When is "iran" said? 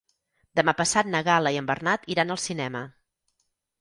2.15-2.37